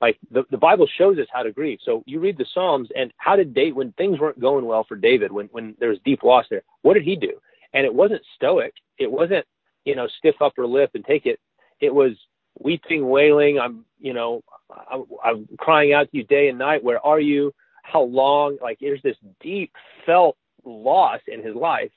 [0.00, 1.78] like the, the Bible shows us how to grieve.
[1.84, 4.96] So you read the Psalms and how did David, when things weren't going well for
[4.96, 7.32] David, when, when there was deep loss there, what did he do?
[7.74, 8.74] And it wasn't stoic.
[8.98, 9.44] It wasn't,
[9.84, 11.40] you know, stiff upper lip and take it.
[11.80, 12.12] It was
[12.58, 13.58] weeping, wailing.
[13.58, 14.42] I'm, you know,
[14.90, 16.84] I'm, I'm crying out to you day and night.
[16.84, 17.52] Where are you?
[17.82, 18.58] How long?
[18.62, 19.72] Like there's this deep
[20.06, 21.90] felt loss in his life.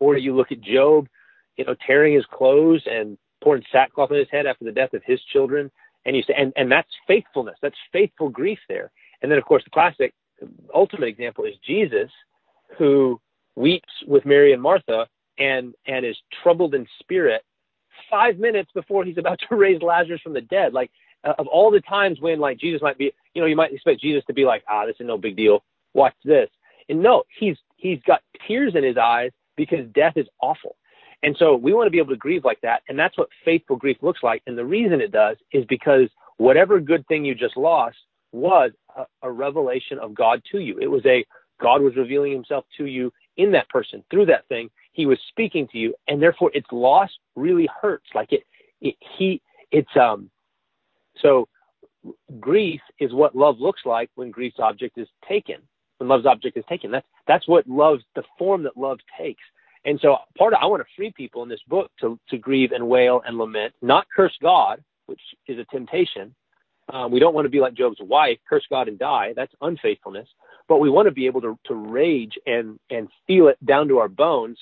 [0.00, 1.08] Or you look at Job,
[1.56, 5.02] you know, tearing his clothes and pouring sackcloth on his head after the death of
[5.04, 5.70] his children
[6.08, 7.56] and you say, and, and that's faithfulness.
[7.60, 8.90] That's faithful grief there.
[9.20, 10.14] And then, of course, the classic,
[10.74, 12.10] ultimate example is Jesus,
[12.78, 13.20] who
[13.56, 15.06] weeps with Mary and Martha
[15.38, 17.42] and, and is troubled in spirit
[18.10, 20.72] five minutes before he's about to raise Lazarus from the dead.
[20.72, 20.90] Like,
[21.24, 24.00] uh, of all the times when, like, Jesus might be, you know, you might expect
[24.00, 25.62] Jesus to be like, ah, this is no big deal.
[25.92, 26.48] Watch this.
[26.88, 30.76] And no, he's, he's got tears in his eyes because death is awful.
[31.22, 32.82] And so we want to be able to grieve like that.
[32.88, 34.40] And that's what faithful grief looks like.
[34.46, 37.96] And the reason it does is because whatever good thing you just lost
[38.32, 40.78] was a, a revelation of God to you.
[40.80, 41.26] It was a
[41.60, 44.70] God was revealing himself to you in that person through that thing.
[44.92, 45.92] He was speaking to you.
[46.06, 48.06] And therefore its loss really hurts.
[48.14, 48.44] Like it,
[48.80, 49.42] it he,
[49.72, 50.30] it's, um,
[51.20, 51.48] so
[52.38, 55.56] grief is what love looks like when grief's object is taken.
[55.98, 56.90] When love's object is taken.
[56.90, 59.42] That's, that's what love, the form that love takes.
[59.84, 62.72] And so part of I want to free people in this book to to grieve
[62.72, 66.34] and wail and lament, not curse God, which is a temptation.
[66.92, 69.32] Um, we don't want to be like Job's wife, curse God and die.
[69.36, 70.28] That's unfaithfulness.
[70.68, 73.98] But we want to be able to to rage and and feel it down to
[73.98, 74.58] our bones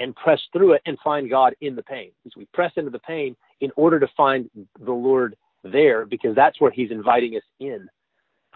[0.00, 2.10] and press through it and find God in the pain.
[2.22, 6.60] Because we press into the pain in order to find the Lord there, because that's
[6.60, 7.88] where He's inviting us in,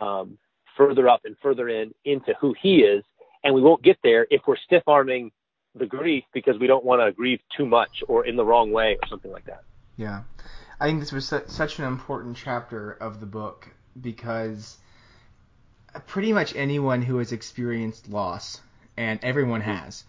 [0.00, 0.38] um,
[0.76, 3.04] further up and further in into who He is.
[3.44, 5.30] And we won't get there if we're stiff arming
[5.74, 8.96] the grief because we don't want to grieve too much or in the wrong way
[9.00, 9.62] or something like that.
[9.96, 10.22] Yeah.
[10.80, 13.68] I think this was su- such an important chapter of the book
[14.00, 14.76] because
[16.06, 18.60] pretty much anyone who has experienced loss,
[18.96, 19.70] and everyone mm-hmm.
[19.70, 20.04] has,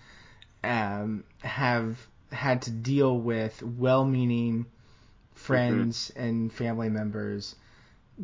[0.64, 1.98] um, have
[2.32, 4.66] had to deal with well-meaning
[5.34, 6.24] friends mm-hmm.
[6.24, 7.56] and family members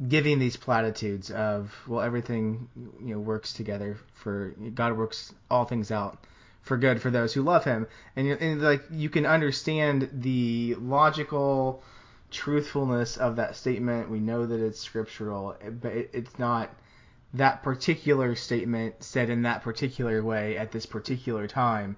[0.08, 2.68] giving these platitudes of well everything
[3.00, 6.18] you know works together for God works all things out
[6.64, 7.88] for good for those who love him.
[8.16, 11.84] And, and like you can understand the logical
[12.32, 14.10] truthfulness of that statement.
[14.10, 16.74] We know that it's scriptural, but it, it's not
[17.34, 21.98] that particular statement said in that particular way at this particular time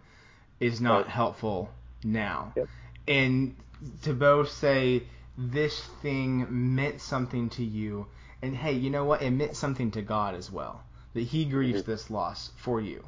[0.60, 1.70] is not helpful
[2.04, 2.54] now.
[2.56, 2.68] Yep.
[3.08, 3.56] And
[4.04, 5.04] to both say
[5.38, 8.08] this thing meant something to you,
[8.42, 9.22] and hey, you know what?
[9.22, 10.84] It meant something to God as well.
[11.14, 11.92] That He grieves mm-hmm.
[11.92, 13.04] this loss for you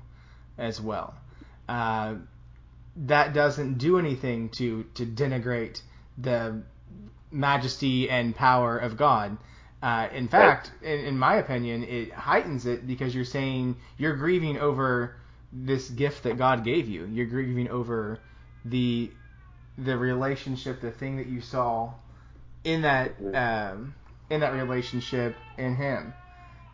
[0.57, 1.13] as well
[1.67, 2.15] uh,
[2.95, 5.81] that doesn't do anything to to denigrate
[6.17, 6.61] the
[7.31, 9.37] majesty and power of God.
[9.83, 14.57] Uh, in fact, in, in, my opinion, it heightens it because you're saying you're grieving
[14.57, 15.15] over
[15.53, 17.05] this gift that God gave you.
[17.05, 18.19] You're grieving over
[18.65, 19.11] the
[19.77, 21.93] the relationship, the thing that you saw
[22.67, 23.95] in that um,
[24.29, 26.13] in that relationship in Him,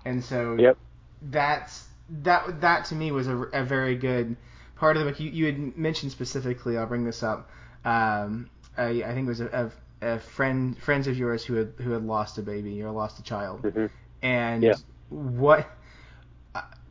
[0.06, 0.78] and so yep.
[1.22, 4.36] that's that that to me was a, a very good
[4.76, 6.78] part of the book you, you had mentioned specifically.
[6.78, 7.50] I'll bring this up.
[7.86, 11.74] Um, I, I think it was a, a, a, friend friends of yours who had
[11.78, 13.86] who had lost a baby or lost a child, mm-hmm.
[14.24, 14.74] and yeah.
[15.10, 15.70] what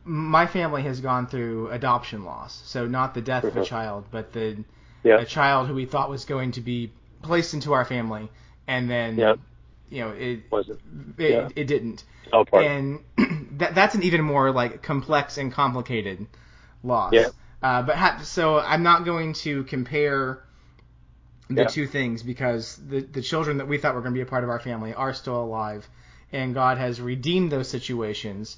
[0.05, 2.61] my family has gone through adoption loss.
[2.65, 3.57] So not the death mm-hmm.
[3.57, 4.63] of a child, but the
[5.03, 5.19] yeah.
[5.19, 8.29] a child who we thought was going to be placed into our family,
[8.67, 9.35] and then yeah.
[9.89, 10.79] you know it wasn't.
[11.17, 11.45] It, yeah.
[11.47, 12.03] it, it didn't.
[12.65, 12.99] And
[13.59, 16.25] that that's an even more like complex and complicated
[16.83, 17.13] loss.
[17.13, 17.27] Yeah.
[17.61, 20.43] Uh, but ha- so I'm not going to compare
[21.49, 21.67] the yeah.
[21.67, 24.43] two things because the the children that we thought were going to be a part
[24.43, 25.87] of our family are still alive,
[26.31, 28.57] and God has redeemed those situations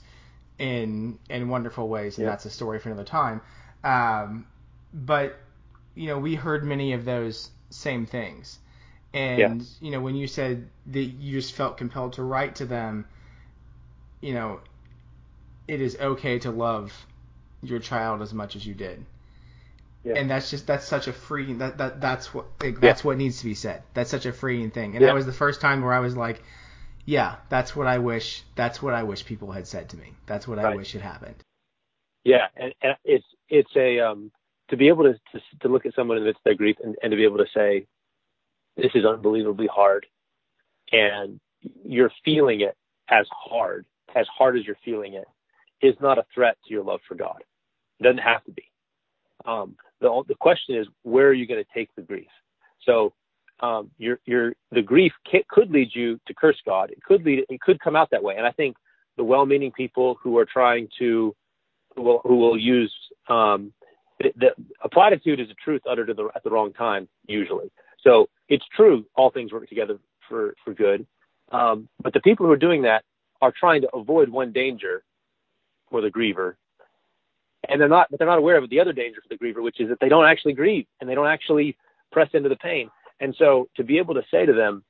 [0.57, 2.31] in in wonderful ways, and yeah.
[2.31, 3.41] that's a story for another time.
[3.83, 4.47] Um,
[4.93, 5.37] but
[5.95, 8.59] you know, we heard many of those same things,
[9.13, 9.67] and yeah.
[9.81, 13.05] you know, when you said that you just felt compelled to write to them,
[14.21, 14.59] you know,
[15.67, 16.93] it is okay to love
[17.61, 19.05] your child as much as you did.
[20.03, 20.13] Yeah.
[20.17, 23.07] And that's just that's such a freeing that, that that's what like, that's yeah.
[23.07, 23.81] what needs to be said.
[23.95, 24.91] That's such a freeing thing.
[24.91, 25.07] And yeah.
[25.07, 26.43] that was the first time where I was like,
[27.05, 28.43] yeah, that's what I wish.
[28.55, 30.13] That's what I wish people had said to me.
[30.27, 30.73] That's what right.
[30.73, 31.35] I wish had happened.
[32.23, 34.31] Yeah, and, and it's it's a um,
[34.69, 36.75] to be able to, to to look at someone in the midst of their grief
[36.83, 37.87] and, and to be able to say,
[38.77, 40.05] this is unbelievably hard,
[40.91, 41.39] and
[41.83, 42.75] you're feeling it
[43.09, 43.85] as hard,
[44.15, 45.25] as hard as you're feeling it,
[45.81, 47.43] is not a threat to your love for God.
[47.99, 48.71] It doesn't have to be.
[49.45, 52.27] Um, the the question is, where are you going to take the grief?
[52.83, 53.13] So
[53.61, 55.13] um, the grief
[55.49, 56.91] could lead you to curse God.
[56.91, 58.35] It could lead it could come out that way.
[58.37, 58.75] And I think
[59.17, 61.35] the well-meaning people who are trying to
[61.95, 62.93] who will, who will use
[63.29, 63.71] um,
[64.19, 64.49] the, the,
[64.83, 67.71] a platitude is a truth uttered the, at the wrong time usually.
[68.05, 71.05] So it's true, all things work together for for good.
[71.51, 73.03] Um, but the people who are doing that
[73.41, 75.03] are trying to avoid one danger
[75.89, 76.55] for the griever,
[77.69, 79.79] and they're not, but they're not aware of the other danger for the griever, which
[79.79, 81.77] is that they don't actually grieve and they don't actually
[82.11, 82.89] press into the pain.
[83.19, 84.83] And so to be able to say to them,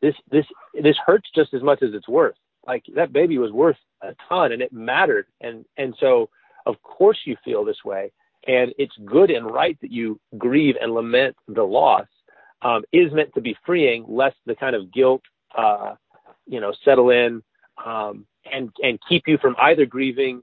[0.00, 0.46] this this
[0.82, 2.36] this hurts just as much as it's worth.
[2.66, 5.26] Like that baby was worth a ton and it mattered.
[5.40, 6.30] And and so
[6.66, 8.12] of course you feel this way.
[8.46, 12.06] And it's good and right that you grieve and lament the loss.
[12.62, 15.22] Um, is meant to be freeing, lest the kind of guilt,
[15.56, 15.94] uh,
[16.46, 17.42] you know, settle in
[17.84, 20.42] um, and and keep you from either grieving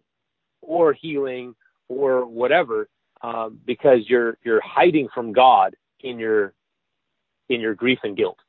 [0.61, 1.55] or healing
[1.87, 2.89] or whatever,
[3.21, 6.53] um, because you're you're hiding from God in your
[7.49, 8.39] in your grief and guilt.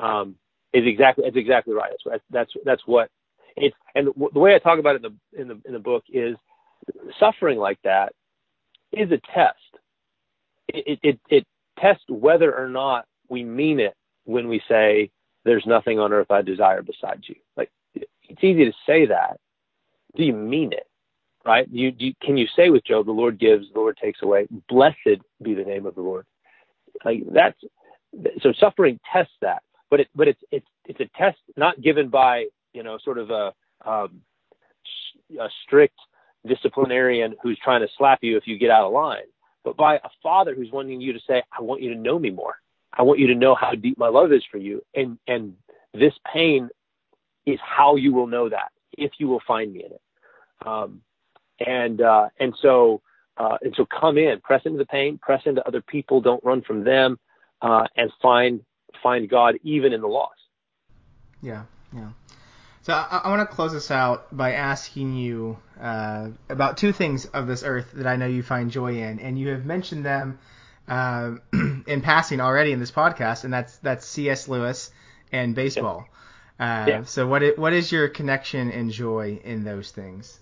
[0.00, 0.36] Um,
[0.72, 1.92] is exactly that's exactly right.
[2.04, 3.10] That's that's that's what
[3.56, 6.04] it's and the, way I talk about it in the in the in the book
[6.08, 6.36] is
[7.20, 8.12] suffering like that
[8.92, 9.58] is a test.
[10.68, 11.46] It it it
[11.78, 15.10] tests whether or not we mean it when we say
[15.44, 17.36] there's nothing on earth I desire besides you.
[17.56, 19.38] Like it's easy to say that.
[20.16, 20.86] Do you mean it?
[21.44, 21.68] Right?
[21.70, 24.46] You, you can you say with Job, the Lord gives, the Lord takes away.
[24.68, 26.24] Blessed be the name of the Lord.
[27.04, 27.58] Like that's
[28.40, 32.46] so suffering tests that, but it but it's it's it's a test not given by
[32.72, 33.52] you know sort of a
[33.84, 34.22] um,
[35.38, 35.98] a strict
[36.46, 39.24] disciplinarian who's trying to slap you if you get out of line,
[39.64, 42.30] but by a father who's wanting you to say, I want you to know me
[42.30, 42.56] more.
[42.92, 44.82] I want you to know how deep my love is for you.
[44.94, 45.54] And and
[45.92, 46.68] this pain
[47.46, 50.02] is how you will know that if you will find me in it.
[50.64, 51.02] Um,
[51.64, 53.00] and uh, and so
[53.36, 56.62] uh, and so come in, press into the pain, press into other people, don't run
[56.62, 57.18] from them,
[57.62, 58.60] uh, and find
[59.02, 60.36] find God even in the loss.
[61.42, 62.10] Yeah, yeah.
[62.84, 67.24] So I, I want to close this out by asking you uh, about two things
[67.24, 70.38] of this earth that I know you find joy in, and you have mentioned them
[70.86, 74.48] uh, in passing already in this podcast, and that's that's C.S.
[74.48, 74.90] Lewis
[75.32, 76.06] and baseball.
[76.60, 77.04] Uh, yeah.
[77.04, 80.38] So what is, what is your connection and joy in those things?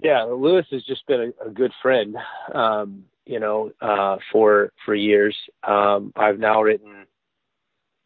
[0.00, 2.16] Yeah, Lewis has just been a, a good friend,
[2.54, 5.36] um, you know, uh, for for years.
[5.64, 7.06] Um, I've now written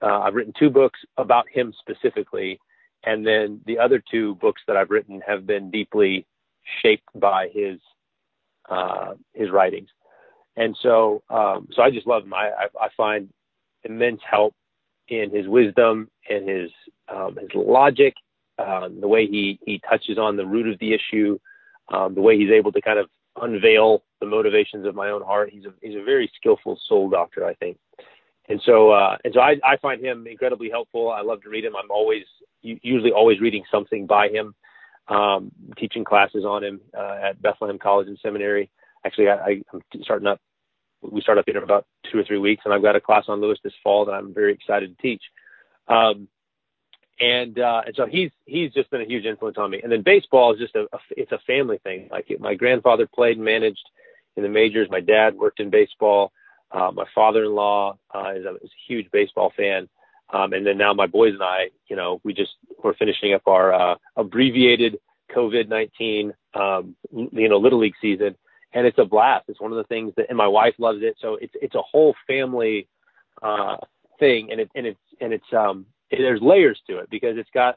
[0.00, 2.58] uh, I've written two books about him specifically,
[3.04, 6.26] and then the other two books that I've written have been deeply
[6.82, 7.78] shaped by his
[8.68, 9.88] uh, his writings.
[10.56, 12.34] And so, um, so I just love him.
[12.34, 13.28] I, I, I find
[13.84, 14.54] immense help
[15.08, 16.70] in his wisdom and his
[17.08, 18.14] um, his logic,
[18.58, 21.38] um, the way he he touches on the root of the issue,
[21.88, 23.08] um, the way he's able to kind of
[23.40, 25.50] unveil the motivations of my own heart.
[25.50, 27.78] He's a he's a very skillful soul doctor, I think.
[28.50, 31.10] And so uh, and so I, I find him incredibly helpful.
[31.10, 31.76] I love to read him.
[31.76, 32.24] I'm always
[32.62, 34.54] usually always reading something by him,
[35.06, 38.68] um, teaching classes on him uh, at Bethlehem College and Seminary.
[39.06, 40.40] Actually, I, I'm starting up
[41.00, 43.40] we start up in about two or three weeks, and I've got a class on
[43.40, 45.22] Lewis this fall that I'm very excited to teach.
[45.86, 46.26] Um,
[47.20, 49.80] and uh, and so he's he's just been a huge influence on me.
[49.80, 52.08] And then baseball is just a, a it's a family thing.
[52.10, 53.88] Like my grandfather played and managed
[54.36, 54.88] in the majors.
[54.90, 56.32] My dad worked in baseball.
[56.72, 59.88] Uh, my father-in-law uh, is, a, is a huge baseball fan.
[60.32, 62.52] Um, and then now my boys and I, you know, we just
[62.82, 64.98] we're finishing up our uh, abbreviated
[65.34, 68.36] COVID-19, um, you know, little league season
[68.72, 69.46] and it's a blast.
[69.48, 71.16] It's one of the things that, and my wife loves it.
[71.20, 72.88] So it's it's a whole family
[73.42, 73.76] uh,
[74.18, 77.50] thing, and it and it's and it's um it, there's layers to it because it's
[77.52, 77.76] got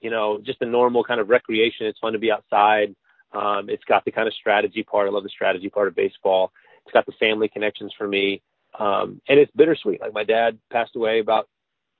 [0.00, 1.86] you know just a normal kind of recreation.
[1.86, 2.94] It's fun to be outside.
[3.32, 5.08] Um, it's got the kind of strategy part.
[5.08, 6.52] I love the strategy part of baseball.
[6.86, 8.42] It's got the family connections for me,
[8.78, 10.00] um, and it's bittersweet.
[10.00, 11.48] Like my dad passed away about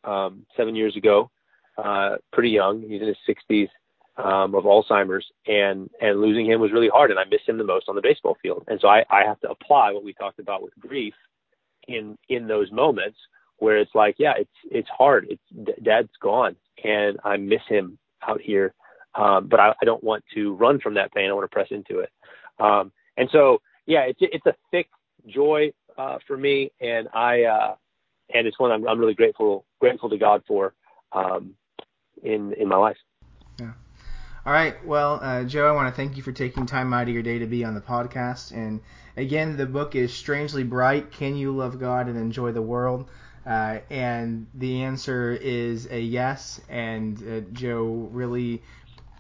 [0.05, 1.31] um, seven years ago,
[1.77, 2.83] uh, pretty young.
[2.83, 3.69] He's in his 60s
[4.17, 7.65] um, of Alzheimer's, and and losing him was really hard, and I miss him the
[7.65, 8.65] most on the baseball field.
[8.69, 11.15] And so I, I have to apply what we talked about with grief
[11.89, 13.19] in in those moments
[13.59, 15.27] where it's like, yeah, it's it's hard.
[15.31, 18.75] It's Dad's gone, and I miss him out here,
[19.15, 21.31] um, but I, I don't want to run from that pain.
[21.31, 22.11] I want to press into it.
[22.59, 24.89] Um, and so, yeah, it's it's a thick
[25.27, 27.75] joy uh, for me, and I uh,
[28.35, 30.75] and it's one I'm, I'm really grateful grateful to God for.
[31.13, 31.55] Um,
[32.23, 32.97] in in my life.
[33.59, 33.73] Yeah.
[34.45, 34.85] All right.
[34.87, 37.39] Well, uh, Joe, I want to thank you for taking time out of your day
[37.39, 38.53] to be on the podcast.
[38.53, 38.81] And
[39.17, 43.09] again, the book is Strangely Bright: Can You Love God and Enjoy the World?
[43.45, 46.61] Uh, and the answer is a yes.
[46.69, 48.63] And uh, Joe really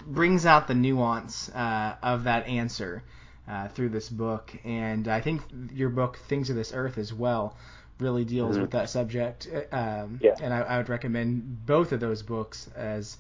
[0.04, 3.02] brings out the nuance uh, of that answer
[3.48, 4.52] uh, through this book.
[4.64, 5.42] And I think
[5.72, 7.56] your book, Things of This Earth, as well,
[7.98, 8.62] really deals Mhm.
[8.62, 9.48] with that subject.
[9.72, 10.34] Uh, Um, Yeah.
[10.42, 13.16] And I, I would recommend both of those books as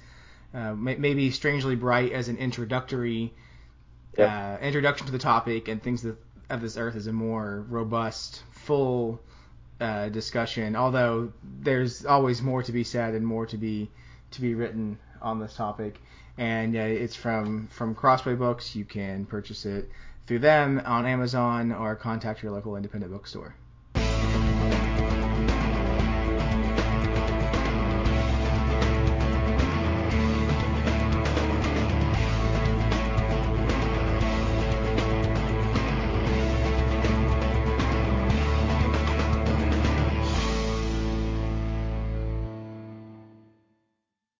[0.54, 3.32] uh, may- maybe Strangely Bright as an introductory
[4.18, 6.16] uh, introduction to the topic, and Things of,
[6.48, 9.20] of This Earth as a more robust, full
[9.80, 10.74] uh, discussion.
[10.74, 13.90] Although there's always more to be said and more to be
[14.30, 16.00] to be written on this topic.
[16.38, 18.74] And uh, it's from from Crossway Books.
[18.74, 19.90] You can purchase it
[20.26, 23.54] through them on Amazon or contact your local independent bookstore.